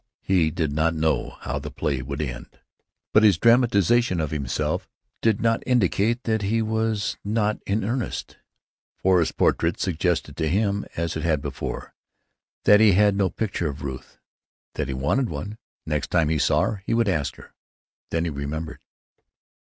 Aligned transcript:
He 0.23 0.49
did 0.49 0.71
not 0.71 0.95
know 0.95 1.37
how 1.41 1.59
the 1.59 1.69
play 1.69 2.01
would 2.01 2.23
end. 2.23 2.59
But 3.13 3.21
his 3.21 3.37
dramatization 3.37 4.19
of 4.19 4.31
himself 4.31 4.89
did 5.21 5.41
not 5.41 5.61
indicate 5.63 6.23
that 6.23 6.41
he 6.41 6.59
was 6.63 7.17
not 7.23 7.59
in 7.67 7.83
earnest. 7.83 8.37
Forrest's 8.97 9.31
portrait 9.31 9.79
suggested 9.79 10.35
to 10.37 10.49
him, 10.49 10.85
as 10.97 11.15
it 11.15 11.21
had 11.21 11.39
before, 11.39 11.93
that 12.63 12.79
he 12.79 12.93
had 12.93 13.15
no 13.15 13.29
picture 13.29 13.67
of 13.67 13.83
Ruth, 13.83 14.17
that 14.73 14.87
he 14.87 14.93
wanted 14.95 15.29
one. 15.29 15.59
Next 15.85 16.09
time 16.09 16.29
he 16.29 16.39
saw 16.39 16.61
her 16.61 16.83
he 16.87 16.95
would 16.95 17.07
ask 17.07 17.35
her.... 17.35 17.53
Then 18.09 18.23
he 18.25 18.31
remembered. 18.31 18.79